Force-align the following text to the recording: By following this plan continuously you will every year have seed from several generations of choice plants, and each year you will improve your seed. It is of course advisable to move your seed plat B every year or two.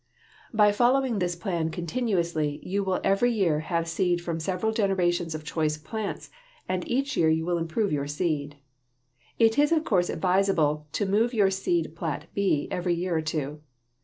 By 0.51 0.71
following 0.71 1.19
this 1.19 1.35
plan 1.35 1.69
continuously 1.69 2.59
you 2.63 2.83
will 2.83 2.99
every 3.03 3.31
year 3.31 3.59
have 3.59 3.87
seed 3.87 4.19
from 4.19 4.39
several 4.39 4.71
generations 4.71 5.35
of 5.35 5.43
choice 5.43 5.77
plants, 5.77 6.31
and 6.67 6.83
each 6.89 7.15
year 7.15 7.29
you 7.29 7.45
will 7.45 7.59
improve 7.59 7.91
your 7.91 8.07
seed. 8.07 8.55
It 9.37 9.59
is 9.59 9.71
of 9.71 9.83
course 9.83 10.09
advisable 10.09 10.87
to 10.93 11.05
move 11.05 11.35
your 11.35 11.51
seed 11.51 11.95
plat 11.95 12.25
B 12.33 12.67
every 12.71 12.95
year 12.95 13.15
or 13.15 13.21
two. 13.21 13.61